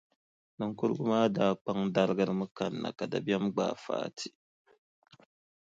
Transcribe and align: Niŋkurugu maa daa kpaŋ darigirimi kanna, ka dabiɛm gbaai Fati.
Niŋkurugu 0.57 1.03
maa 1.11 1.27
daa 1.35 1.53
kpaŋ 1.61 1.79
darigirimi 1.95 2.45
kanna, 2.57 2.89
ka 2.97 3.05
dabiɛm 3.11 3.45
gbaai 3.53 3.75
Fati. 3.83 4.27